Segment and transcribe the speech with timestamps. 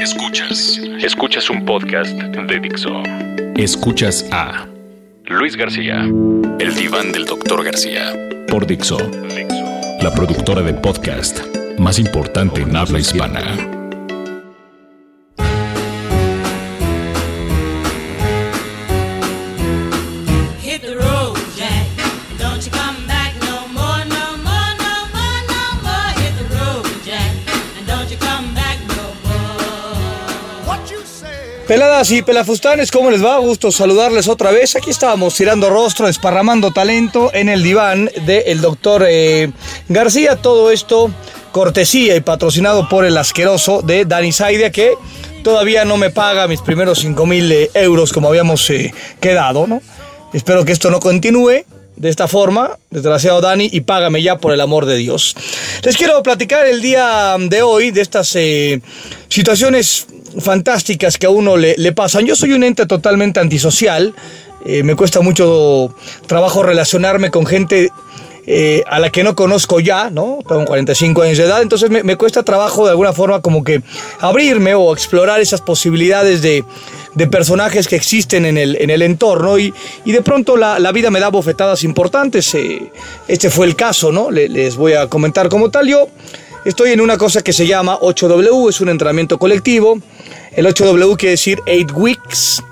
[0.00, 0.80] Escuchas.
[1.02, 3.02] Escuchas un podcast de Dixo.
[3.56, 4.66] Escuchas a
[5.26, 6.08] Luis García.
[6.58, 8.14] El diván del doctor García.
[8.48, 8.96] Por Dixo.
[10.00, 11.40] La productora de podcast
[11.78, 13.79] más importante en habla hispana.
[31.70, 33.38] Peladas y pelafustanes, ¿cómo les va?
[33.38, 34.74] Gusto saludarles otra vez.
[34.74, 39.52] Aquí estábamos tirando rostro, desparramando talento en el diván del doctor eh,
[39.88, 40.34] García.
[40.34, 41.12] Todo esto
[41.52, 44.94] cortesía y patrocinado por el asqueroso de Dani Saidia, que
[45.44, 49.80] todavía no me paga mis primeros 5 mil eh, euros como habíamos eh, quedado, ¿no?
[50.32, 51.64] Espero que esto no continúe
[51.94, 55.36] de esta forma, desgraciado Dani, y págame ya por el amor de Dios.
[55.84, 58.36] Les quiero platicar el día de hoy de estas
[59.28, 60.08] situaciones
[60.38, 62.26] fantásticas que a uno le, le pasan.
[62.26, 64.14] Yo soy un ente totalmente antisocial,
[64.64, 65.94] eh, me cuesta mucho
[66.26, 67.90] trabajo relacionarme con gente
[68.46, 70.38] eh, a la que no conozco ya, ¿no?
[70.48, 73.82] Tengo 45 años de edad, entonces me, me cuesta trabajo de alguna forma como que
[74.18, 76.64] abrirme o explorar esas posibilidades de,
[77.14, 79.72] de personajes que existen en el, en el entorno y,
[80.04, 82.54] y de pronto la, la vida me da bofetadas importantes.
[82.54, 82.90] eh,
[83.28, 84.30] este fue el caso, ¿no?
[84.30, 85.86] Le- les voy a comentar como tal.
[85.86, 86.08] Yo
[86.64, 90.00] estoy en una cosa que se llama 8W, es un entrenamiento colectivo.
[90.52, 92.62] El 8W quiere decir 8 Weeks.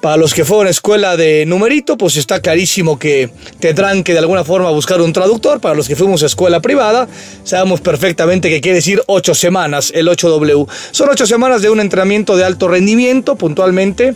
[0.00, 4.20] Para los que fueron a escuela de numerito, pues está clarísimo que tendrán que de
[4.20, 5.60] alguna forma buscar un traductor.
[5.60, 7.06] Para los que fuimos a escuela privada,
[7.44, 10.66] sabemos perfectamente que quiere decir ocho semanas, el 8W.
[10.92, 14.14] Son ocho semanas de un entrenamiento de alto rendimiento, puntualmente,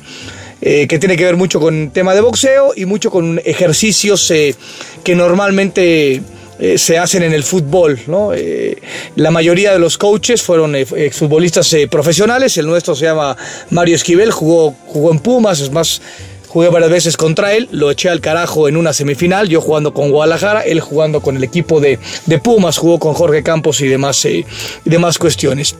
[0.63, 4.55] eh, que tiene que ver mucho con tema de boxeo y mucho con ejercicios eh,
[5.05, 6.23] que normalmente
[6.59, 8.01] eh, se hacen en el fútbol.
[8.35, 8.77] Eh,
[9.17, 12.57] la mayoría de los coaches fueron eh, exfutbolistas profesionales.
[12.57, 13.37] El nuestro se llama
[13.71, 16.01] Mario Esquivel, jugó, jugó en Pumas, es más,
[16.49, 17.69] jugué varias veces contra él.
[17.73, 21.45] Lo eché al carajo en una semifinal, yo jugando con Guadalajara, él jugando con el
[21.45, 24.45] equipo de, de Pumas, jugó con Jorge Campos y demás, y
[24.85, 25.75] demás cuestiones.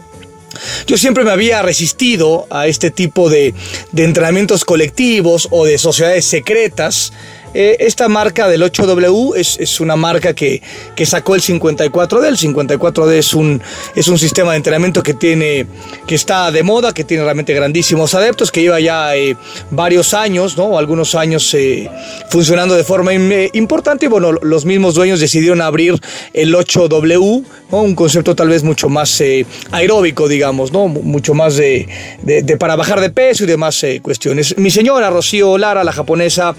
[0.87, 3.55] Yo siempre me había resistido a este tipo de,
[3.93, 7.13] de entrenamientos colectivos o de sociedades secretas.
[7.55, 10.61] Eh, esta marca del 8W es, es una marca que,
[10.97, 12.27] que sacó el 54D.
[12.27, 13.63] El 54D es un,
[13.95, 15.67] es un sistema de entrenamiento que, tiene,
[16.07, 19.37] que está de moda, que tiene realmente grandísimos adeptos, que lleva ya eh,
[19.71, 20.77] varios años, ¿no?
[20.79, 21.89] algunos años eh,
[22.31, 24.07] funcionando de forma im- importante.
[24.07, 25.95] Y bueno, los mismos dueños decidieron abrir
[26.33, 27.83] el 8W, ¿no?
[27.83, 29.23] un concepto tal vez mucho más
[29.71, 30.89] aeróbico, digamos, ¿no?
[30.89, 31.89] Mu- mucho más de,
[32.23, 34.57] de- de para bajar de peso y demás cuestiones.
[34.59, 36.55] Mi señora Rocío Lara, la japonesa,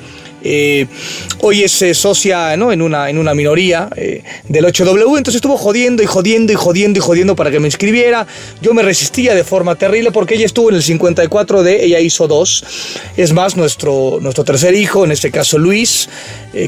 [0.47, 0.85] eh,
[1.41, 2.72] hoy es eh, socia ¿no?
[2.72, 7.00] en, una, en una minoría eh, del 8W, entonces estuvo jodiendo y jodiendo y jodiendo
[7.00, 8.28] y jodiendo para que me inscribiera.
[8.61, 12.63] Yo me resistía de forma terrible porque ella estuvo en el 54D, ella hizo dos.
[13.17, 16.09] Es más, nuestro, nuestro tercer hijo, en este caso Luis,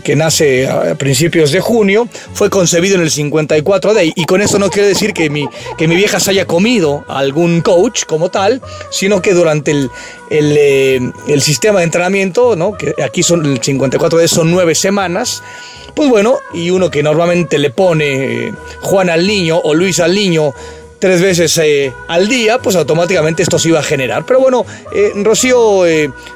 [0.03, 4.13] que nace a principios de junio, fue concebido en el 54D.
[4.15, 7.61] Y con esto no quiere decir que mi, que mi vieja se haya comido algún
[7.61, 9.89] coach como tal, sino que durante el,
[10.29, 12.75] el sistema de entrenamiento, ¿no?
[12.77, 15.44] que aquí son el 54D son nueve semanas,
[15.95, 20.13] pues bueno, y uno que normalmente le pone eh, Juan al niño o Luis al
[20.13, 20.53] niño
[21.00, 24.25] tres veces eh, al día, pues automáticamente esto se iba a generar.
[24.25, 25.83] Pero bueno, eh, Rocío,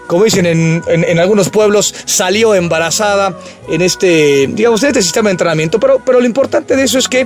[0.05, 3.35] como dicen en, en- en algunos pueblos, salió embarazada
[3.67, 5.79] en este, digamos, en este sistema de entrenamiento.
[5.79, 7.25] Pero, pero lo importante de eso es que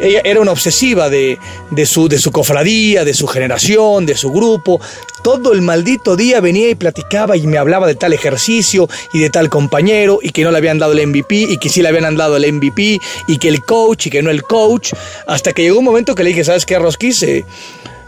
[0.00, 1.38] ella era una obsesiva de,
[1.70, 4.80] de, su, de su cofradía, de su generación, de su grupo.
[5.22, 9.30] Todo el maldito día venía y platicaba y me hablaba de tal ejercicio y de
[9.30, 12.16] tal compañero y que no le habían dado el MVP y que sí le habían
[12.16, 14.92] dado el MVP y que el coach y que no el coach.
[15.26, 17.24] Hasta que llegó un momento que le dije, ¿sabes qué, Rosquis?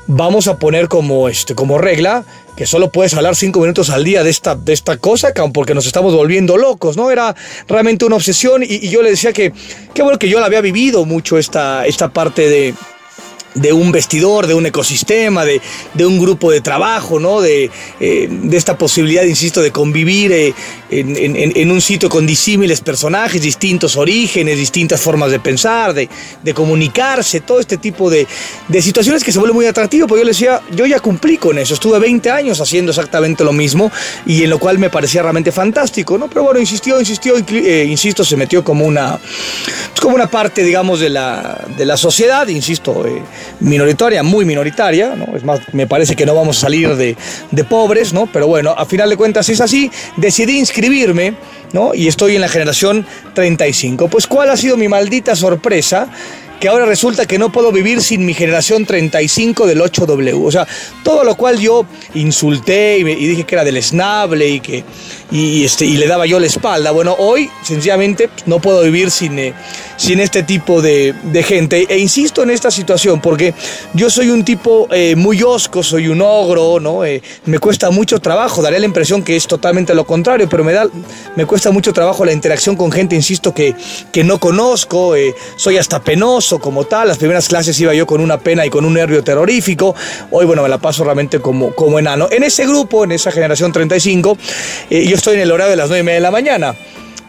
[0.07, 2.25] Vamos a poner como, este, como regla
[2.57, 5.87] que solo puedes hablar cinco minutos al día de esta, de esta cosa, porque nos
[5.87, 7.11] estamos volviendo locos, ¿no?
[7.11, 7.35] Era
[7.69, 9.53] realmente una obsesión y, y yo le decía que,
[9.93, 12.75] qué bueno que yo la había vivido mucho esta, esta parte de,
[13.54, 15.60] de un vestidor, de un ecosistema, de,
[15.94, 17.41] de un grupo de trabajo, ¿no?
[17.41, 17.71] De,
[18.01, 20.53] eh, de esta posibilidad, insisto, de convivir eh,
[20.91, 26.09] en, en- un sitio con disímiles personajes, distintos orígenes, distintas formas de pensar, de,
[26.42, 28.27] de comunicarse, todo este tipo de,
[28.68, 31.59] de situaciones que se vuelve muy atractivo, porque yo le decía, yo ya cumplí con
[31.59, 33.91] eso, estuve 20 años haciendo exactamente lo mismo
[34.27, 36.28] y en lo cual me parecía realmente fantástico, ¿no?
[36.28, 41.00] Pero bueno, insistió, insistió, eh, insisto, se metió como una, pues como una parte, digamos,
[41.00, 43.22] de la, de la sociedad, insisto, eh,
[43.61, 45.37] minoritaria, muy minoritaria, ¿no?
[45.37, 47.17] Es más, me parece que no vamos a salir de,
[47.51, 48.27] de pobres, ¿no?
[48.27, 51.35] Pero bueno, a final de cuentas es así, decidí inscribirme,
[51.73, 51.95] ¿no?
[51.95, 54.09] Y estoy en la generación 35.
[54.09, 56.09] Pues, ¿cuál ha sido mi maldita sorpresa?
[56.65, 60.47] Que ahora resulta que no puedo vivir sin mi generación 35 del 8W.
[60.47, 60.66] O sea,
[61.03, 61.84] todo lo cual yo
[62.15, 64.83] insulté y, dije que era del esnable y que
[65.31, 66.91] este, y le daba yo la espalda.
[66.91, 69.53] Bueno, hoy sencillamente pues, no puedo vivir sin, eh,
[69.99, 71.15] sin este tipo de,
[71.47, 71.84] gente.
[71.87, 73.53] E insisto en esta situación porque
[73.93, 77.05] yo soy un tipo eh, muy osco, soy un ogro, ¿no?
[77.05, 80.72] Eh, me cuesta mucho trabajo, daría la impresión que es totalmente lo contrario, pero me,
[80.72, 80.89] da,
[81.37, 83.75] me cuesta mucho trabajo la interacción con gente, insisto, que,
[84.13, 85.15] que no conozco,
[85.57, 87.09] soy hasta penoso como tal.
[87.09, 89.95] Las primeras clases iba yo con una pena y con un nervio terrorífico.
[90.30, 92.28] Hoy, bueno, me la paso realmente como, como enano.
[92.30, 94.36] En ese grupo, en esa generación 35,
[94.91, 96.74] eh, yo estoy en el horario de las 9 y media de la mañana.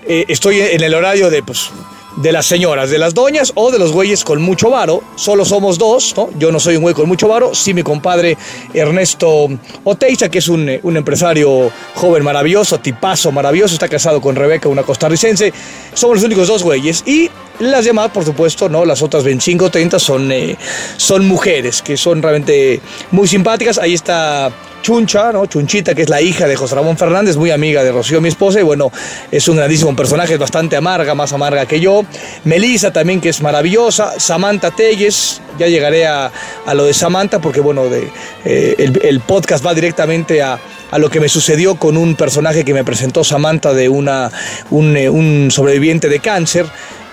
[0.08, 1.72] Eh, estoy en el horario de, pues,
[2.16, 5.04] de las señoras, de las doñas o de los güeyes con mucho varo.
[5.16, 6.16] Solo somos dos.
[6.38, 8.38] Yo no soy un güey con mucho varo, sí mi compadre
[8.74, 9.50] Ernesto
[9.84, 14.70] Oteiza, que es un, eh, un empresario joven maravilloso, tipazo maravilloso, está casado con Rebeca,
[14.70, 15.54] una costarricense.
[15.94, 17.04] Somos los únicos dos güeyes.
[17.06, 17.30] Y
[17.60, 18.86] las demás, por supuesto, ¿no?
[18.86, 20.58] Las otras 25 o 30 son, eh,
[20.98, 22.82] son mujeres, que son realmente
[23.12, 23.78] muy simpáticas.
[23.78, 24.52] Ahí está
[24.86, 25.48] Chuncha, ¿no?
[25.48, 28.60] Chunchita, que es la hija de José Ramón Fernández, muy amiga de Rocío, mi esposa,
[28.60, 28.92] y bueno,
[29.32, 32.06] es un grandísimo personaje, es bastante amarga, más amarga que yo.
[32.44, 34.20] Melissa también, que es maravillosa.
[34.20, 36.32] Samantha Telles, ya llegaré a,
[36.68, 38.12] a lo de Samantha, porque bueno, de,
[38.46, 40.60] eh, el, podcast va directamente a,
[40.92, 44.30] a lo que me sucedió con un personaje que me presentó Samantha de una,
[44.70, 46.68] un, eh, un sobreviviente de cáncer.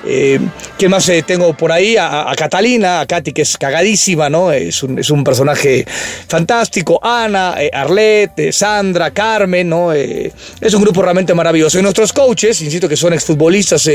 [0.05, 0.39] Eh,
[0.79, 1.97] ¿Quién más eh, tengo por ahí?
[1.99, 4.53] A, Catalina, a Katy, que es cagadísima, ¿no?
[4.53, 5.87] Es un, es un personaje
[6.29, 6.99] fantástico.
[7.03, 9.93] Ana, eh, Arlette, eh, Sandra, Carmen, ¿no?
[9.93, 11.79] Es un grupo realmente maravilloso.
[11.79, 13.89] Y nuestros coaches, insisto que son exfutbolistas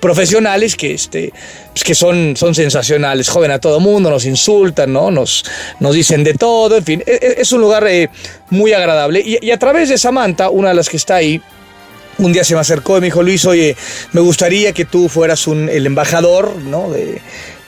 [0.00, 1.32] profesionales, que, este,
[1.72, 3.28] pues que son, son sensacionales.
[3.28, 5.10] Joven a todo mundo, nos insultan, ¿no?
[5.10, 5.44] Nos,
[5.80, 7.02] nos dicen de todo, en fin.
[7.06, 7.86] Es, es un lugar
[8.50, 9.20] muy agradable.
[9.20, 11.40] Y, y a través de Samantha, una de las que está ahí,
[12.18, 13.76] un día se me acercó y me dijo, Luis, oye,
[14.12, 16.90] me gustaría que tú fueras un, el embajador, ¿no?
[16.90, 17.20] De,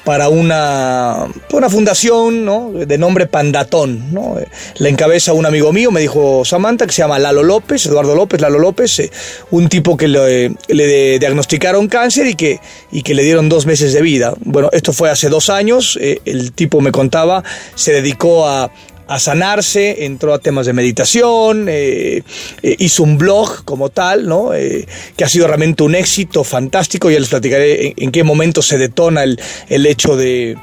[0.05, 2.73] para una, una fundación, ¿no?
[2.73, 4.37] De nombre Pandatón, ¿no?
[4.79, 8.41] La encabeza un amigo mío, me dijo Samantha, que se llama Lalo López, Eduardo López,
[8.41, 9.11] Lalo López, eh,
[9.51, 12.61] un tipo que le, le diagnosticaron cáncer y que,
[12.91, 14.35] y que le dieron dos meses de vida.
[14.41, 17.45] Bueno, esto fue hace dos años, eh, el tipo me contaba,
[17.75, 18.73] se dedicó a,
[19.11, 22.23] a sanarse, entró a temas de meditación, eh,
[22.63, 24.55] eh, hizo un blog como tal, ¿no?
[24.55, 24.87] Eh,
[25.17, 27.11] que ha sido realmente un éxito fantástico.
[27.11, 30.57] Ya les platicaré en, en qué momento se detona el, el hecho de,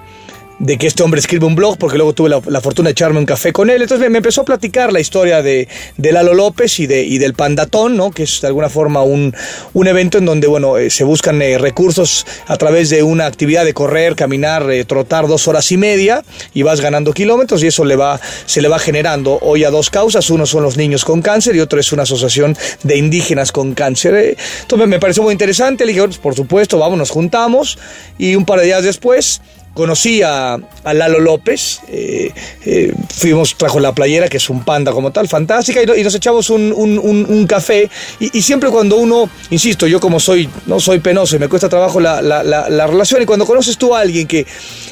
[0.59, 3.25] de que este hombre escribe un blog, porque luego tuve la, fortuna de echarme un
[3.25, 3.81] café con él.
[3.81, 5.67] Entonces me, empezó a platicar la historia de,
[5.97, 8.11] de Lalo López y, de, y del Pandatón, ¿no?
[8.11, 9.35] que es de alguna forma un,
[9.73, 13.65] un evento en donde bueno, eh, se buscan eh, recursos a través de una actividad
[13.65, 16.23] de correr, caminar, eh, trotar dos horas y media
[16.53, 19.89] y vas ganando kilómetros y eso le va, se le va generando hoy a dos
[19.89, 20.29] causas.
[20.29, 24.37] Uno son los niños con cáncer y otro es una asociación de indígenas con cáncer.
[24.61, 25.85] Entonces me pareció muy interesante.
[25.85, 27.77] Le dije, pues, por supuesto, vamos, nos juntamos
[28.17, 29.41] y un par de días después
[29.77, 32.31] conocí a, Lalo López, eh,
[32.65, 36.49] eh, fuimos, trajo la playera, que es un panda como tal, fantástica, y, nos echamos
[36.49, 37.89] un, un, un, café,
[38.19, 41.99] y, siempre cuando uno, insisto, yo como soy, no soy penoso y me cuesta trabajo
[41.99, 44.47] la, la, la, la relación, y cuando conoces tú a alguien que,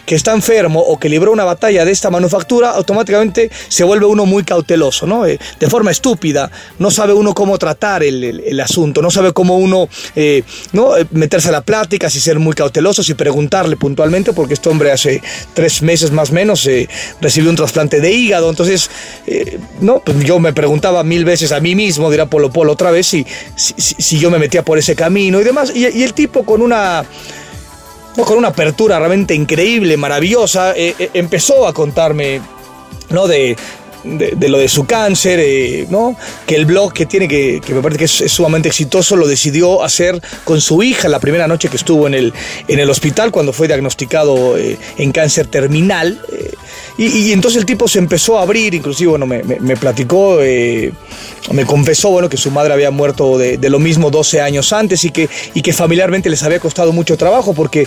[0.06, 4.26] que está enfermo o que libró una batalla de esta manufactura, automáticamente se vuelve uno
[4.26, 5.26] muy cauteloso, ¿no?
[5.26, 9.34] Eh, de forma estúpida, no sabe uno cómo tratar el, el, el asunto, no sabe
[9.34, 9.90] cómo uno,
[10.74, 10.92] ¿no?
[11.12, 15.22] Meterse a la plática, si ser muy cauteloso, si preguntarle puntualmente, porque esto hace
[15.54, 16.88] tres meses más o menos eh,
[17.22, 18.90] recibió un trasplante de hígado, entonces
[19.28, 22.92] eh, no, pues yo me preguntaba mil veces a mí mismo, dirá Polo Polo otra
[22.92, 26.62] vez, si, si, yo me metía por ese camino y demás, y, el tipo con
[26.62, 27.04] una
[28.16, 32.40] con una apertura realmente increíble, maravillosa, eh, empezó a contarme
[33.10, 33.28] ¿no?
[33.28, 33.58] de,
[34.06, 36.16] de, lo de su cáncer, eh, ¿no?
[36.46, 39.84] Que el blog que tiene, que, que me parece que es, sumamente exitoso, lo decidió
[39.84, 42.34] hacer con su hija la primera noche que estuvo en el,
[42.68, 46.22] en el hospital cuando fue diagnosticado eh, en cáncer terminal.
[46.32, 46.54] Eh,
[46.98, 50.38] y, entonces el tipo se empezó a abrir, inclusive, bueno, me, me, platicó,
[51.52, 55.04] me confesó, bueno, que su madre había muerto de, de, lo mismo 12 años antes
[55.04, 57.86] y que, y que familiarmente les había costado mucho trabajo porque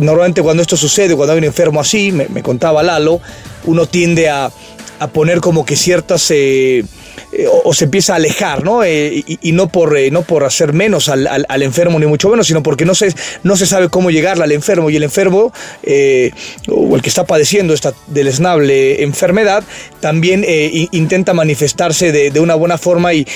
[0.00, 3.20] normalmente cuando esto sucede, cuando hay un enfermo así, me, me contaba Lalo,
[3.66, 4.50] uno tiende a,
[5.00, 6.30] a poner como que ciertas...
[6.30, 6.84] Eh,
[7.32, 8.82] eh, o, se empieza a alejar, ¿no?
[8.84, 12.46] Eh, y, no por eh, no por hacer menos al, al, enfermo ni mucho menos,
[12.46, 15.52] sino porque no se no se sabe cómo llegarle al enfermo y el enfermo
[16.68, 19.62] o el que está padeciendo esta deleznable enfermedad
[20.00, 20.44] también
[20.92, 23.26] intenta manifestarse de, de, una buena forma y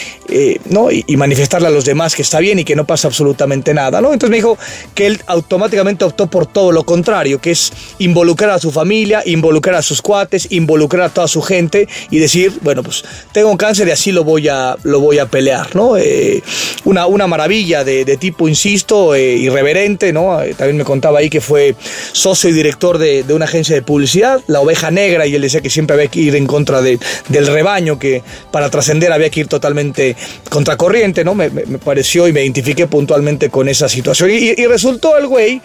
[0.71, 3.75] no y, y, manifestarle a los demás que está bien y que no pasa absolutamente
[3.75, 4.13] nada, ¿no?
[4.13, 4.59] Entonces me dijo
[4.95, 9.77] que él automáticamente optó por todo lo contrario, que es involucrar a su familia, involucrar
[9.77, 13.91] a sus cuates, involucrar a toda su gente y decir, bueno, pues tengo cáncer y
[13.93, 15.97] así lo voy a, lo voy a pelear, ¿no?
[15.97, 16.43] Eh,
[16.85, 20.43] una, una maravilla de, tipo, insisto, eh, irreverente, ¿no?
[20.43, 21.75] Eh, también me contaba ahí que fue
[22.13, 25.61] socio y director de, de una agencia de publicidad, La Oveja Negra, y él decía
[25.61, 29.41] que siempre había que ir en contra de- del rebaño, que para trascender había que
[29.41, 30.15] ir totalmente
[30.51, 31.35] contracorriente, ¿no?
[31.35, 34.31] Me, me- pareció y me identifiqué puntualmente con esa situación.
[34.31, 35.61] Y resultó el güey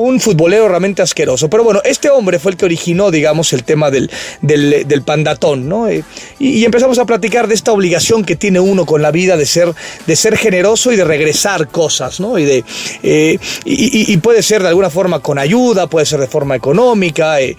[0.00, 1.48] un futbolero realmente asqueroso.
[1.50, 5.88] Pero bueno, este hombre fue el que originó, digamos, el tema del, del, pandatón, ¿no?
[5.88, 6.02] Eh,
[6.38, 9.74] y, empezamos a platicar de esta obligación que tiene uno con la vida de ser,
[10.06, 12.38] de ser generoso y de regresar cosas, ¿no?
[12.38, 12.64] Y, de,
[13.02, 17.56] eh, y, puede ser de alguna forma con ayuda, puede ser de forma económica, eh,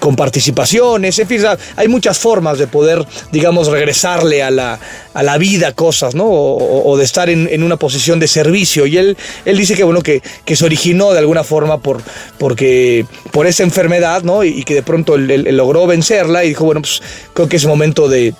[0.00, 1.42] con participaciones, en fin,
[1.76, 4.78] hay muchas formas de poder, digamos, regresarle a la,
[5.12, 6.24] a la vida cosas, ¿no?
[6.24, 8.86] O- o de estar en, en una posición de servicio.
[8.86, 12.02] Y él, él dice que, bueno, que, que se originó de alguna forma por,
[12.38, 14.44] porque, por esa enfermedad, ¿no?
[14.44, 17.02] Y, que de pronto logró vencerla y dijo, bueno, pues
[17.34, 18.34] creo que es momento de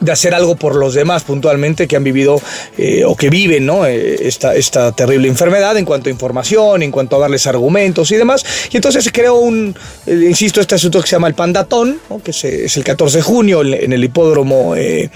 [0.00, 2.40] de hacer algo por los demás puntualmente que han vivido
[2.76, 3.86] eh, o que viven ¿no?
[3.86, 8.16] Eh, esta, esta terrible enfermedad en cuanto a información, en cuanto a darles argumentos y
[8.16, 8.44] demás.
[8.70, 12.22] Y entonces se creó un, eh, insisto, este asunto que se llama el Pandatón, ¿no?
[12.22, 15.10] que es el 14 de junio en, el hipódromo de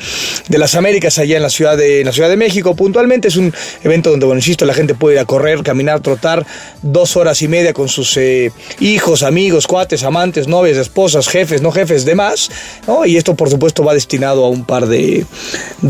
[0.49, 3.29] las Américas, allá en la, ciudad de, en la Ciudad de México puntualmente.
[3.29, 6.47] Es un evento donde, bueno, insisto, la gente puede ir a correr, caminar, trotar
[6.83, 8.19] dos horas y media con sus
[8.81, 12.51] hijos, amigos, cuates, amantes, novias, esposas, jefes, no jefes, demás.
[12.87, 13.05] ¿no?
[13.05, 15.25] Y esto, por supuesto, va destinado a un par de,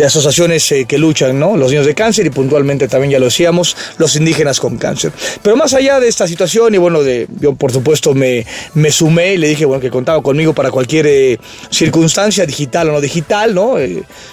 [0.07, 1.57] asociaciones eh, que luchan, ¿no?
[1.57, 5.13] Los niños de cáncer y puntualmente también ya lo decíamos, los indígenas con cáncer.
[5.43, 7.01] Pero más allá de esta situación, y bueno,
[7.41, 11.09] yo por supuesto me, me sumé y le dije, bueno, que contaba conmigo para cualquier
[11.09, 11.39] eh,
[11.71, 13.75] circunstancia, digital o no digital, ¿no?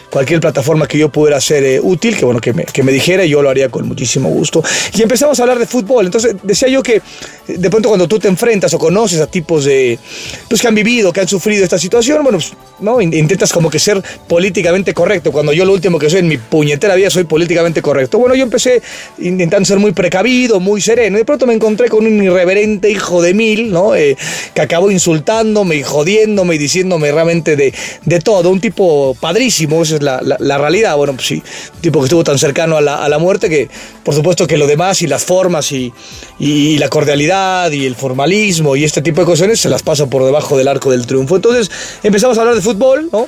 [0.09, 3.25] Cualquier plataforma que yo pudiera ser eh, útil, que bueno, que me, que me dijera
[3.25, 4.63] yo lo haría con muchísimo gusto.
[4.93, 6.05] Y empezamos a hablar de fútbol.
[6.05, 7.01] Entonces decía yo que
[7.47, 10.00] de pronto cuando tú te enfrentas o conoces a tipos de,
[10.47, 13.01] pues que han vivido, que han sufrido esta situación, bueno, pues, ¿no?
[13.01, 15.31] In- Intentas como que ser políticamente correcto.
[15.31, 18.19] Cuando yo lo último que soy en mi puñetera vida soy políticamente correcto.
[18.19, 18.81] Bueno, yo empecé
[19.19, 21.17] intentando ser muy precavido, muy sereno.
[21.17, 23.95] Y de pronto me encontré con un irreverente hijo de mil, ¿no?
[23.95, 24.15] Eh,
[24.53, 27.74] que acabó insultándome y jodiéndome y diciéndome realmente de,
[28.05, 28.50] de todo.
[28.51, 30.95] Un tipo padrísimo, es la, la- realidad.
[30.97, 31.43] Bueno, pues sí,
[31.81, 33.69] tipo que estuvo tan cercano a la, a la muerte que,
[34.03, 35.93] por supuesto, que lo demás y las formas y,
[36.39, 40.23] y la cordialidad y el formalismo y este tipo de cuestiones se las pasa por
[40.23, 41.35] debajo del arco del triunfo.
[41.35, 41.69] Entonces
[42.03, 43.27] empezamos a hablar de fútbol, ¿no?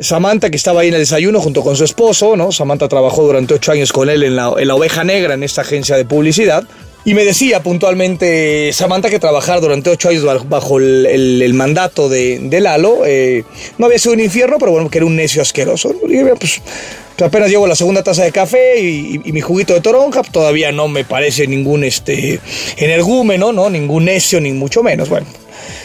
[0.00, 2.50] Samantha, que estaba ahí en el desayuno junto con su esposo, ¿no?
[2.50, 5.60] Samantha trabajó durante ocho años con él en la, en la Oveja Negra, en esta
[5.60, 6.64] agencia de publicidad.
[7.06, 12.60] Y me decía puntualmente Samantha que trabajar durante ocho años bajo- el, mandato de, de
[12.60, 13.44] Lalo eh,
[13.76, 15.94] no había sido un infierno, pero bueno, que era un necio asqueroso.
[16.04, 16.62] Y dije, "Mira, pues,
[17.16, 20.20] pues apenas llevo la segunda taza de café y, y- y mi juguito de toronja,
[20.22, 22.40] pues, todavía no me parece ningún este,
[22.78, 23.68] energúmeno, ¿no?
[23.68, 25.10] Ningún necio, ni mucho menos.
[25.10, 25.26] Bueno,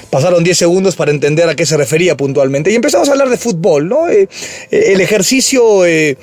[0.09, 2.71] Pasaron 10 segundos para entender a qué se refería puntualmente.
[2.71, 4.09] Y empezamos a hablar de fútbol, ¿no?
[4.09, 4.27] Eh,
[4.71, 6.17] eh, el ejercicio eh,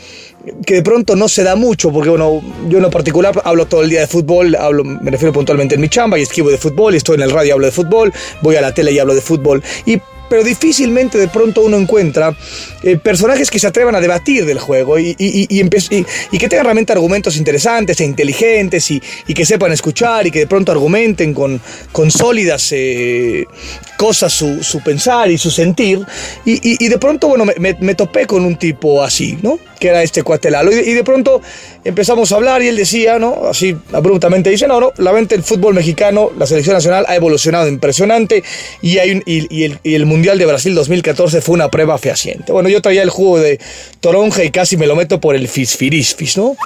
[0.64, 3.82] que de pronto no se da mucho, porque bueno, yo en lo particular hablo todo
[3.82, 6.94] el día de fútbol, hablo, me refiero puntualmente en mi chamba y escribo de fútbol,
[6.94, 8.12] y estoy en el radio y hablo de fútbol,
[8.42, 9.62] voy a la tele y hablo de fútbol.
[9.86, 12.36] Y pero difícilmente de pronto uno encuentra
[12.82, 16.64] eh, personajes que se atrevan a debatir del juego y, y- y- y que tengan
[16.66, 19.00] realmente argumentos interesantes e inteligentes y,
[19.34, 21.60] que sepan escuchar y que de pronto argumenten con,
[21.92, 23.44] con sólidas eh,
[23.98, 26.00] cosas su, su pensar y su sentir.
[26.44, 29.58] Y, de pronto, bueno, me, me- me topé con un tipo así, ¿no?
[29.78, 30.72] Que era este cuate Lalo.
[30.72, 31.40] Y, de pronto
[31.84, 33.46] empezamos a hablar y él decía, ¿no?
[33.48, 37.68] Así abruptamente dice, no, no, la venta del fútbol mexicano, la selección nacional ha evolucionado
[37.68, 38.42] impresionante
[38.82, 42.50] y, hay un- y el, y el Mundial de Brasil 2014 fue una prueba fehaciente.
[42.50, 43.60] Bueno, yo traía el jugo de
[44.00, 46.56] toronja y casi me lo meto por el fisfirisfis, ¿no?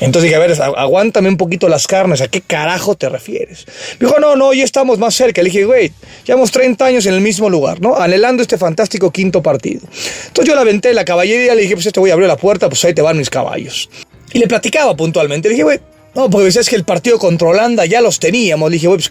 [0.00, 3.66] Entonces dije, a ver, agu- aguántame un poquito las carnes, ¿a qué carajo te refieres?
[4.00, 5.42] Me dijo, no, no, ya estamos más cerca.
[5.42, 5.92] Le dije, güey,
[6.26, 7.94] llevamos 30 años en el mismo lugar, ¿no?
[7.96, 9.82] Anhelando este fantástico quinto partido.
[10.28, 12.68] Entonces yo la aventé la caballería, le dije, pues este voy a abrir la puerta,
[12.70, 13.90] pues ahí te van mis caballos.
[14.32, 15.80] Y le platicaba puntualmente, le dije, güey,
[16.16, 18.70] no, porque decías que el partido contra Holanda ya los teníamos.
[18.70, 19.10] Le dije, pues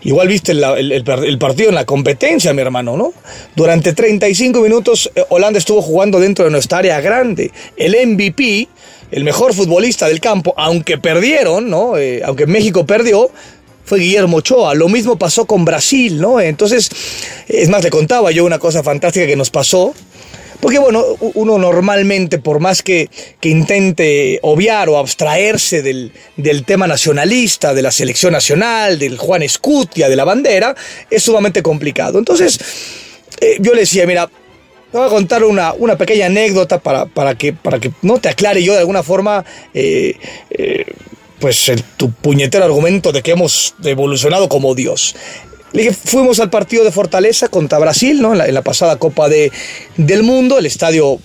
[0.00, 3.12] igual viste el partido en la competencia, mi hermano, ¿no?
[3.54, 7.50] Durante 35 minutos eh, Holanda estuvo jugando dentro de nuestra área grande.
[7.76, 8.66] El MVP,
[9.10, 11.98] el mejor futbolista del campo, aunque perdieron, ¿no?
[11.98, 13.30] Eh, aunque México perdió,
[13.84, 14.72] fue Guillermo Ochoa.
[14.72, 16.40] Lo mismo pasó con Brasil, ¿no?
[16.40, 16.90] Entonces,
[17.46, 19.94] es más, le contaba yo una cosa fantástica que nos pasó.
[20.60, 23.08] Porque bueno, uno normalmente, por más que,
[23.40, 29.42] que intente obviar o abstraerse del, del tema nacionalista, de la selección nacional, del Juan
[29.42, 30.74] Escutia, de la bandera,
[31.10, 32.18] es sumamente complicado.
[32.18, 32.58] Entonces,
[33.40, 34.28] eh, yo le decía, mira,
[34.90, 38.28] te voy a contar una, una pequeña anécdota para, para, que, para que no te
[38.28, 40.16] aclare yo de alguna forma eh,
[40.50, 40.84] eh,
[41.38, 45.14] pues el- tu puñetero argumento de que hemos evolucionado como Dios.
[46.04, 48.32] Fuimos al partido de Fortaleza contra Brasil, ¿no?
[48.32, 49.52] En la, pasada Copa de,
[49.96, 51.18] del Mundo, el estadio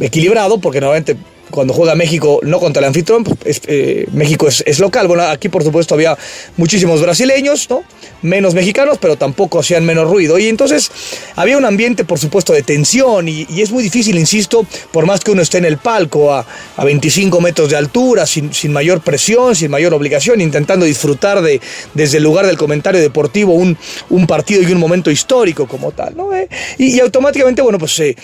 [0.00, 1.16] equilibrado, porque normalmente
[1.50, 5.08] cuando juega México, no contra el anfitrión, pues, es, eh, México es, local.
[5.08, 6.16] Bueno, aquí por supuesto había
[6.56, 7.82] muchísimos brasileños, ¿no?
[8.22, 10.38] Menos mexicanos, pero tampoco hacían menos ruido.
[10.38, 10.90] Y entonces
[11.36, 15.30] había un ambiente, por supuesto, de tensión y, es muy difícil, insisto, por más que
[15.30, 19.56] uno esté en el palco a, a 25 metros de altura, sin, sin, mayor presión,
[19.56, 21.60] sin mayor obligación, intentando disfrutar de,
[21.94, 23.76] desde el lugar del comentario deportivo un,
[24.10, 26.34] un partido y un momento histórico como tal, ¿no?
[26.34, 28.16] Eh, y, y, automáticamente, bueno, pues eh,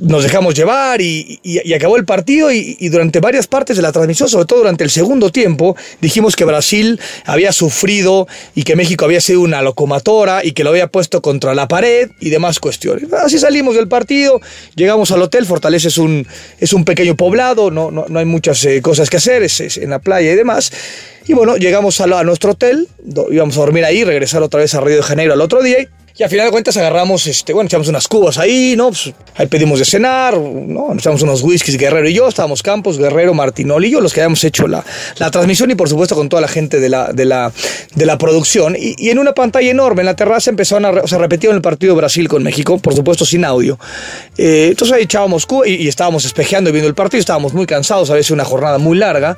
[0.00, 4.28] nos dejamos llevar y, y, acabó el partido y, durante varias partes de la transmisión,
[4.28, 9.20] sobre todo durante el segundo tiempo, dijimos que Brasil había sufrido y que México había
[9.20, 13.12] sido una locomotora y que lo había puesto contra la pared y demás cuestiones.
[13.12, 14.40] Así salimos del partido,
[14.74, 16.26] llegamos al hotel, Fortaleza es un,
[16.58, 19.90] es un pequeño poblado, no, no, no hay muchas eh, cosas que hacer, es, en
[19.90, 20.72] la playa y demás.
[21.26, 22.88] Y bueno, llegamos a, nuestro hotel,
[23.30, 25.88] íbamos a dormir ahí, regresar otra vez a Río de Janeiro al otro día
[26.20, 28.88] al final de cuentas agarramos, este, bueno, echamos unas cubas ahí, ¿no?
[28.88, 30.92] Pues, ahí pedimos de cenar, ¿no?
[30.94, 34.44] Echamos unos whiskies, Guerrero y yo, estábamos Campos, Guerrero, Martinoli y yo, los que habíamos
[34.44, 34.84] hecho la,
[35.18, 37.52] la transmisión y por supuesto con toda la gente de la, de la,
[37.94, 38.76] de la producción.
[38.78, 41.62] Y, y en una pantalla enorme en la terraza empezaron a, o sea, repetieron el
[41.62, 43.78] partido Brasil con México, por supuesto sin audio.
[44.36, 47.66] Eh, entonces ahí echábamos cubas y, y, estábamos espejeando y viendo el partido, estábamos muy
[47.66, 49.36] cansados, a veces una jornada muy larga,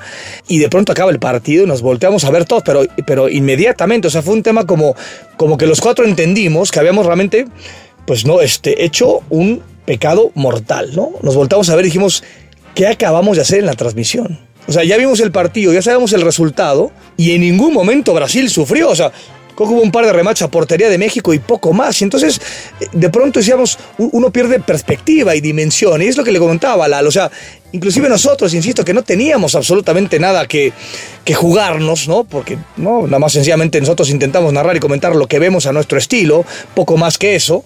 [0.48, 4.08] y de pronto acaba el partido y nos volteamos a ver todos, pero, pero inmediatamente,
[4.08, 4.96] o sea, fue un tema como,
[5.36, 7.46] como que los cuatro entendimos que habíamos realmente,
[8.06, 11.10] pues no, este, hecho un pecado mortal, ¿no?
[11.22, 12.24] Nos voltamos a ver y dijimos,
[12.74, 14.38] ¿qué acabamos de hacer en la transmisión?
[14.66, 18.48] O sea, ya vimos el partido, ya sabemos el resultado y en ningún momento Brasil
[18.48, 19.12] sufrió, o sea,
[19.56, 22.00] hubo un par de remates a portería de México y poco más.
[22.00, 22.40] Y entonces,
[22.92, 26.02] de pronto decíamos, uno pierde perspectiva y dimensión.
[26.02, 27.08] Y es lo que le comentaba Lalo.
[27.08, 27.30] O sea,
[27.72, 30.72] inclusive nosotros, insisto, que no teníamos absolutamente nada que,
[31.24, 32.24] que jugarnos, ¿no?
[32.24, 33.02] Porque, ¿no?
[33.06, 36.44] Nada más sencillamente nosotros intentamos narrar y comentar lo que vemos a nuestro estilo,
[36.74, 37.64] poco más que eso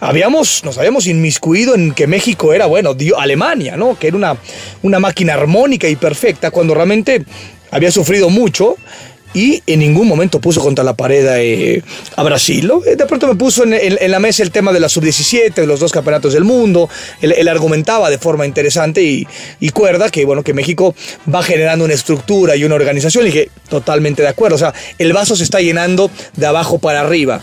[0.00, 3.98] habíamos, nos habíamos inmiscuido en que México era, bueno, Alemania, ¿no?
[3.98, 4.36] Que era una,
[4.82, 7.24] una máquina armónica y perfecta, cuando realmente
[7.70, 8.76] había sufrido mucho
[9.34, 11.82] y en ningún momento puso contra la pared eh,
[12.16, 12.66] a Brasil.
[12.66, 12.80] ¿no?
[12.80, 15.92] De pronto me puso en, la mesa el tema de la sub-17, de los dos
[15.92, 16.88] campeonatos del mundo.
[17.20, 19.26] Él, argumentaba de forma interesante y,
[19.60, 20.94] y, cuerda que, bueno, que México
[21.32, 23.26] va generando una estructura y una organización.
[23.26, 24.54] Y que totalmente de acuerdo.
[24.54, 27.42] O sea, el vaso se está llenando de abajo para arriba.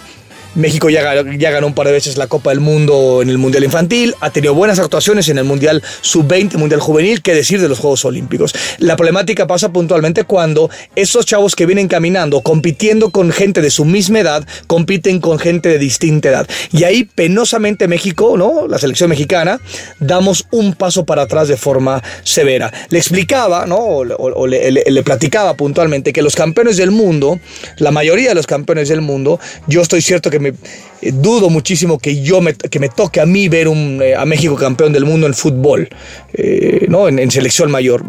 [0.55, 3.63] México ya, ya, ganó un par de veces la Copa del Mundo en el Mundial
[3.63, 7.79] Infantil, ha tenido buenas actuaciones en el Mundial Sub-20, Mundial Juvenil, qué decir de los
[7.79, 8.53] Juegos Olímpicos.
[8.77, 13.85] La problemática pasa puntualmente cuando estos chavos que vienen caminando, compitiendo con gente de su
[13.85, 16.47] misma edad, compiten con gente de distinta edad.
[16.71, 18.67] Y ahí penosamente México, ¿no?
[18.67, 19.59] La selección mexicana,
[19.99, 22.71] damos un paso para atrás de forma severa.
[22.89, 23.77] Le explicaba, ¿no?
[23.77, 27.39] O, le platicaba puntualmente que los campeones del mundo,
[27.77, 32.21] la mayoría de los campeones del mundo, yo estoy cierto que eh, dudo muchísimo que
[32.21, 35.33] yo me, que me toque a mí ver eh, a México campeón del mundo en
[35.33, 35.89] fútbol,
[36.33, 37.07] eh, ¿no?
[37.07, 38.03] En, selección mayor.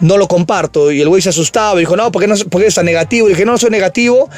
[0.00, 0.92] No lo comparto.
[0.92, 3.26] Y el güey se asustaba dijo, no, ¿por qué, no, por está negativo?
[3.26, 4.28] Y dije, no, no soy negativo,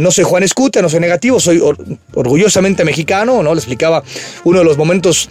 [0.00, 1.76] no soy Juan Escuta, no soy negativo, soy or
[2.14, 3.54] orgullosamente mexicano, ¿no?
[3.54, 4.02] Le explicaba
[4.44, 5.28] uno de los momentos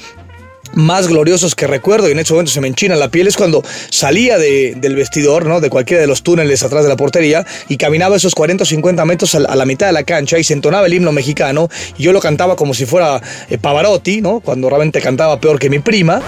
[0.76, 3.64] más gloriosos que recuerdo y en ese momento se me enchina la piel es cuando
[3.90, 5.62] salía de, del vestidor, ¿no?
[5.62, 9.06] De cualquiera de los túneles atrás de la portería y caminaba esos 40 o 50
[9.06, 12.14] metros a la, mitad de la cancha y se entonaba el himno mexicano y yo
[12.14, 14.40] lo cantaba como si fuera eh, Pavarotti, ¿no?
[14.42, 16.22] Cuando realmente cantaba peor que mi prima.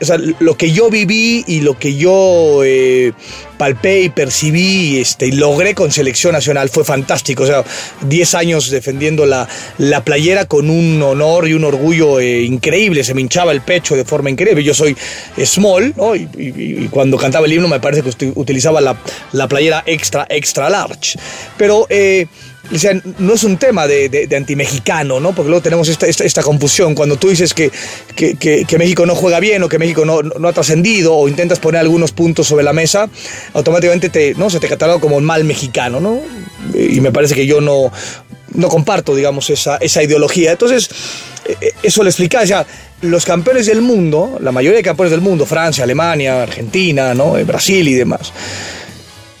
[0.00, 3.12] O sea, lo que yo viví y lo que yo eh,
[3.56, 7.44] palpé y percibí este, y logré con selección nacional fue fantástico.
[7.44, 7.64] O sea,
[8.02, 13.04] 10 años defendiendo la, la, playera con un honor y un orgullo eh, increíble.
[13.04, 14.62] Se me hinchaba el pecho de forma increíble.
[14.62, 14.96] Yo soy
[15.44, 16.14] small, ¿no?
[16.14, 18.96] Y, cuando cantaba el himno me parece que utilizaba la,
[19.32, 21.18] la playera extra, extra large.
[21.56, 21.86] Pero...
[21.88, 22.26] Eh,
[23.18, 25.34] no es un tema de, de, de antimexicano, ¿no?
[25.34, 26.94] Porque luego tenemos esta, esta, confusión.
[26.94, 27.70] Cuando tú dices que,
[28.14, 31.58] que, que, México no juega bien o que México no, no ha trascendido o intentas
[31.58, 33.08] poner algunos puntos sobre la mesa,
[33.52, 34.50] automáticamente te, ¿no?
[34.50, 36.20] se te cataloga como mal mexicano, ¿no?
[36.74, 37.92] Y me parece que yo no,
[38.54, 40.52] no comparto, digamos, esa, esa ideología.
[40.52, 40.90] Entonces,
[41.46, 42.66] eh, eso le explicaba, o
[43.02, 47.36] los campeones del mundo, la mayoría de campeones del mundo, Francia, Alemania, Argentina, ¿no?
[47.36, 48.32] Eh, Brasil y demás,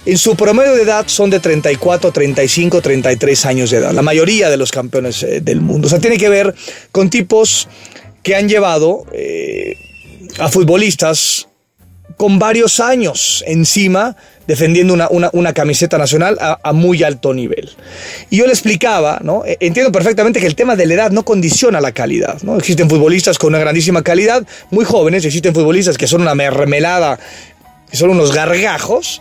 [0.06, 4.48] en su promedio de edad son de 34, 35, 33 años de edad, la mayoría
[4.48, 5.86] de los campeones eh, del mundo.
[5.86, 6.54] O sea, tiene que ver
[6.92, 7.68] con tipos
[8.22, 9.74] que han llevado eh,
[10.38, 11.48] a futbolistas
[12.16, 14.16] con varios años encima
[14.46, 17.70] defendiendo una, una, camiseta nacional a, a, muy alto nivel.
[18.30, 19.44] Y yo le explicaba, ¿no?
[19.44, 22.40] E, entiendo perfectamente que el tema de la edad no condiciona la calidad.
[22.42, 22.56] ¿no?
[22.56, 27.18] Existen futbolistas con una grandísima calidad, muy jóvenes, existen futbolistas que son una mermelada,
[27.90, 29.20] que son unos gargajos,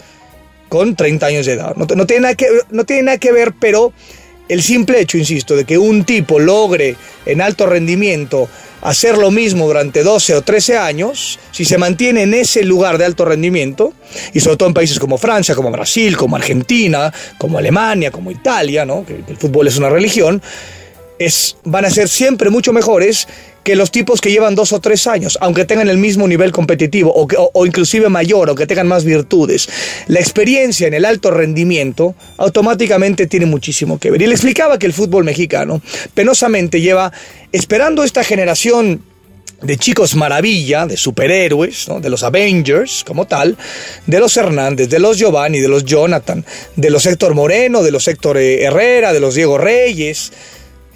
[0.76, 1.74] con 30 años de edad.
[1.78, 3.94] No, tiene nada que, no tiene nada que ver, pero
[4.50, 8.50] el simple hecho, insisto, de que un tipo logre en alto rendimiento
[8.82, 13.06] hacer lo mismo durante 12 o 13 años, si se mantiene en ese lugar de
[13.06, 13.94] alto rendimiento,
[14.34, 18.84] y sobre todo en países como Francia, como Brasil, como Argentina, como Alemania, como Italia,
[18.84, 19.06] ¿no?
[19.06, 20.42] que el fútbol es una religión,
[21.20, 23.28] es, van a ser siempre mucho mejores
[23.64, 27.12] que los tipos que llevan dos o tres años, aunque tengan el mismo nivel competitivo
[27.12, 29.68] o, que- o- inclusive mayor o que tengan más virtudes.
[30.08, 34.22] La experiencia en el alto rendimiento automáticamente tiene muchísimo que ver.
[34.22, 35.82] Y le explicaba que el fútbol mexicano
[36.14, 37.12] penosamente lleva
[37.52, 39.02] esperando esta generación
[39.64, 43.58] de chicos maravilla, de superhéroes, de los Avengers como tal,
[44.06, 48.08] de los Hernández, de los Giovanni, de los Jonathan, de los Héctor Moreno, de los
[48.08, 50.32] Héctor eh, Herrera, de los Diego Reyes,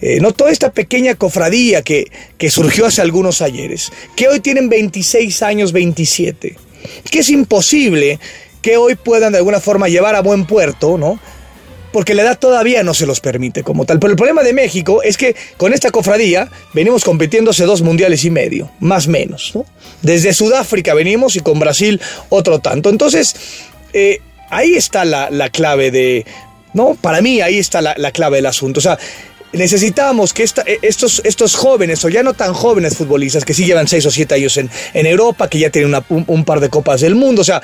[0.01, 4.69] eh, no toda esta pequeña cofradía que, que surgió hace algunos ayeres, que hoy tienen
[4.69, 6.55] 26 años, 27,
[7.09, 8.19] que es imposible
[8.62, 11.19] que hoy puedan de alguna forma llevar a buen puerto, ¿no?
[11.91, 13.99] porque la edad todavía no se los permite como tal.
[13.99, 18.23] Pero el problema de México es que con esta cofradía venimos compitiendo hace dos mundiales
[18.25, 19.51] y medio, más menos.
[19.55, 19.65] ¿no?
[20.01, 22.89] Desde Sudáfrica venimos y con Brasil otro tanto.
[22.89, 23.35] Entonces,
[23.93, 26.25] eh, ahí está la, la clave de...
[26.73, 26.95] ¿no?
[26.95, 28.79] Para mí ahí está la, la clave del asunto.
[28.79, 28.99] O sea,
[29.53, 33.88] necesitamos que eh, estos, estos jóvenes, o ya no tan jóvenes futbolistas, que sí llevan
[33.88, 37.15] seis o siete años en, en Europa, que ya tienen un, par de copas del
[37.15, 37.62] mundo, o sea,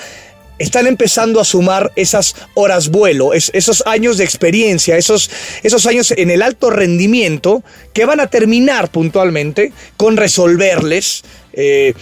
[0.57, 5.29] están empezando a sumar esas horas vuelo, es- esos años de experiencia, esos,
[5.63, 7.61] esos años en el alto rendimiento
[7.93, 11.93] que van a terminar puntualmente con resolverles eh,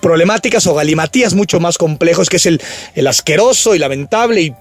[0.00, 2.60] problemáticas o galimatías mucho más complejos, que es el,
[2.94, 4.54] el asqueroso y lamentable y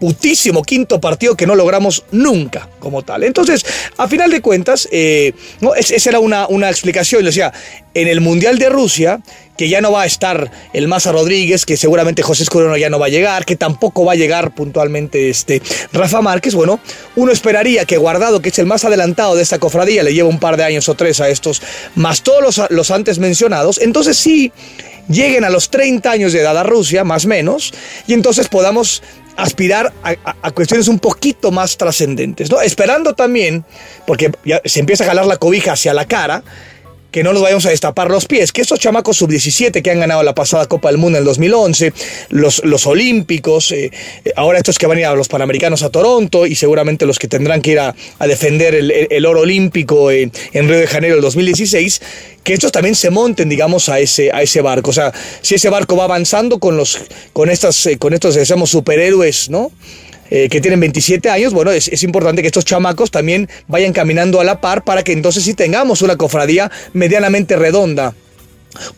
[0.00, 3.22] putísimo quinto partido que no logramos nunca como tal.
[3.22, 3.64] Entonces,
[3.98, 7.24] a final de cuentas, eh, no, es- esa era una, una explicación.
[7.26, 7.52] O sea,
[7.94, 9.20] en el Mundial de Rusia,
[9.60, 12.98] que ya no va a estar el Maza Rodríguez, que seguramente José Escudero ya no
[12.98, 15.60] va a llegar, que tampoco va a llegar puntualmente este
[15.92, 16.80] Rafa Márquez, bueno,
[17.14, 20.40] uno esperaría que Guardado, que es el más adelantado de esta cofradía, le lleva un
[20.40, 21.60] par de años o tres a estos,
[21.94, 24.50] más todos los, los antes mencionados, entonces sí
[25.10, 27.74] lleguen a los 30 años de edad a Rusia, más o menos,
[28.06, 29.02] y entonces podamos
[29.36, 32.62] aspirar a, cuestiones un poquito más trascendentes, ¿no?
[32.62, 33.64] Esperando también,
[34.06, 34.32] porque
[34.64, 36.42] se empieza a jalar la cobija hacia la cara,
[37.10, 40.22] que no nos vayamos a destapar los pies, que estos chamacos sub-17 que han ganado
[40.22, 41.92] la pasada Copa del Mundo en el 2011,
[42.30, 43.90] los, los olímpicos, eh,
[44.24, 47.18] eh, ahora estos que van a ir a los Panamericanos a Toronto y seguramente los
[47.18, 50.86] que tendrán que ir a, a defender el, el- oro olímpico en, en Río de
[50.86, 52.00] Janeiro el 2016,
[52.42, 54.90] que estos también se monten, digamos, a ese, a ese barco.
[54.90, 56.98] O sea, si ese barco va avanzando con, los,
[57.32, 59.70] con, estas, eh, con estos, decíamos, superhéroes, ¿no?
[60.30, 64.40] Eh, que tienen 27 años, bueno, es, es importante que estos chamacos también vayan caminando
[64.40, 68.14] a la par para que entonces sí tengamos una cofradía medianamente redonda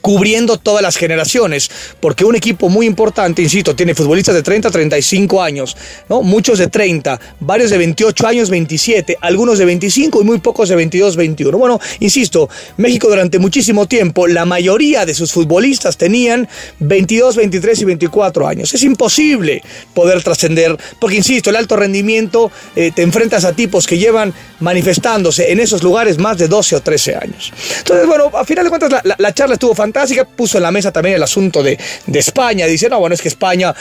[0.01, 4.71] cubriendo todas las generaciones, porque un equipo muy importante, insisto, tiene futbolistas de 30 a
[4.71, 5.77] 35 años,
[6.09, 6.23] ¿no?
[6.23, 10.77] Muchos de 30, varios de 28 años, 27, algunos de 25 y muy pocos de
[10.77, 11.57] 22, 21.
[11.59, 16.49] Bueno, insisto, México durante muchísimo tiempo, la mayoría de sus futbolistas tenían
[16.81, 18.75] 22, 23 y 24 años.
[18.75, 19.63] Es imposible
[19.95, 25.53] poder trascender, porque insisto, el alto rendimiento, eh, te enfrentas a tipos que llevan manifestándose
[25.53, 27.53] en esos lugares más de 12 o 13 años.
[27.79, 30.73] Entonces, bueno, a final de cuentas la, la- la charla estuvo fantástica, puso en la
[30.73, 33.75] mesa también el asunto de, de España, dice, no, bueno, es que España...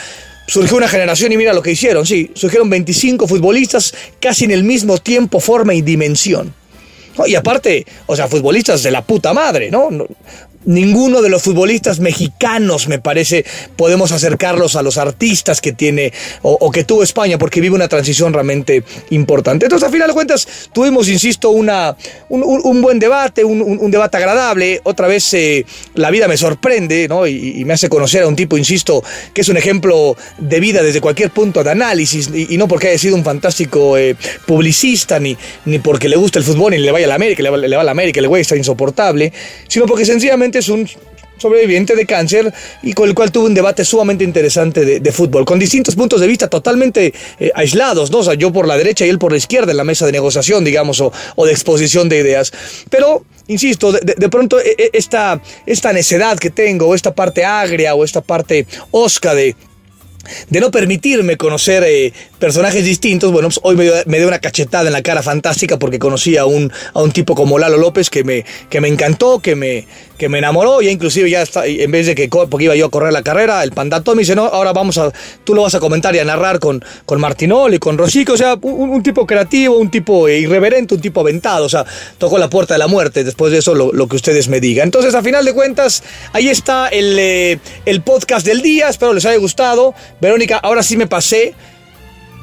[0.44, 4.64] Surgió una generación y mira lo que hicieron, sí, surgieron 25 futbolistas casi en el
[4.64, 6.52] mismo tiempo, forma y dimensión.
[7.26, 9.88] Y aparte, o sea, futbolistas de la puta madre, ¿no?
[10.64, 13.46] No- Ninguno de los futbolistas mexicanos, me parece,
[13.76, 18.32] podemos acercarlos a los artistas que tiene o, que tuvo España, porque vive una transición
[18.32, 19.66] realmente importante.
[19.66, 21.96] Entonces, a final de cuentas, tuvimos, insisto, una,
[22.28, 24.80] un, buen debate, un, debate agradable.
[24.84, 27.26] Otra vez, eh, la vida me sorprende, ¿no?
[27.26, 31.00] Y, me hace conocer a un tipo, insisto, que es un ejemplo de vida desde
[31.00, 35.78] cualquier punto de análisis, y, no porque haya sido un fantástico eh, publicista, ni, ni
[35.78, 37.82] porque le gusta el fútbol, ni le vaya a la América, le va, le a
[37.82, 39.32] la América, el güey está insoportable,
[39.68, 40.88] sino porque sencillamente es un
[41.42, 45.58] sobreviviente de cáncer y con el cual tuve un debate sumamente interesante de, fútbol, con
[45.58, 48.18] distintos puntos de vista totalmente eh, aislados, ¿no?
[48.18, 50.12] O sea, yo por la derecha y él por la izquierda en la mesa de
[50.12, 52.52] negociación, digamos, o, o de exposición de ideas.
[52.88, 57.94] Pero, insisto, de, pronto eh, eh, esta, esta necedad que tengo, o esta parte agria,
[57.94, 59.56] o esta parte osca de,
[60.48, 62.12] de no permitirme conocer eh,
[62.42, 63.30] personajes distintos.
[63.30, 66.44] Bueno, pues hoy me me dio una cachetada en la cara fantástica porque conocí a
[66.44, 69.86] un, a un tipo como Lalo López que me, que me encantó, que me,
[70.18, 70.82] que me enamoró.
[70.82, 73.62] Y inclusive ya está, en vez de que, porque iba yo a correr la carrera,
[73.62, 75.12] el Pandato me dice, no, ahora vamos a,
[75.44, 78.32] tú lo vas a comentar y a narrar con, con Martinoli, con Rosico.
[78.32, 81.66] O sea, un, un tipo creativo, un tipo eh, irreverente, un tipo aventado.
[81.66, 81.86] O sea,
[82.18, 83.22] tocó la puerta de la muerte.
[83.22, 84.88] Después de eso, lo, lo que ustedes me digan.
[84.88, 86.02] Entonces, a final de cuentas,
[86.32, 88.88] ahí está el, eh, el podcast del día.
[88.88, 89.94] Espero les haya gustado.
[90.20, 91.54] Verónica, ahora sí me pasé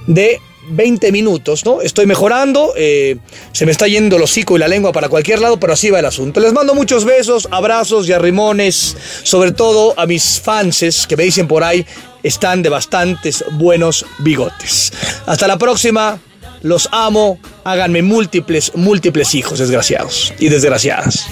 [0.09, 0.41] de
[0.71, 1.81] 20 minutos, ¿no?
[1.81, 3.17] Estoy mejorando, eh,
[3.53, 5.99] se me está yendo el hocico y la lengua para cualquier lado, pero así va
[5.99, 6.39] el asunto.
[6.39, 11.47] Les mando muchos besos, abrazos y arrimones, sobre todo a mis fanses que me dicen
[11.47, 11.85] por ahí,
[12.23, 14.91] están de bastantes buenos bigotes.
[15.25, 16.19] Hasta la próxima,
[16.61, 21.27] los amo, háganme múltiples, múltiples hijos, desgraciados y desgraciadas.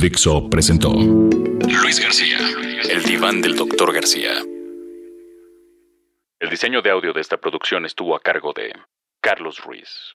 [0.00, 2.38] Dixo presentó Luis García,
[2.88, 4.30] el diván del doctor García.
[6.38, 8.72] El diseño de audio de esta producción estuvo a cargo de
[9.20, 10.14] Carlos Ruiz.